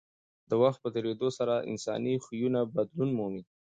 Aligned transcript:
د 0.49 0.51
وخت 0.61 0.79
په 0.81 0.89
تېرېدو 0.95 1.27
سره 1.37 1.55
انساني 1.71 2.15
خویونه 2.23 2.59
بدلون 2.73 3.09
مومي. 3.17 3.43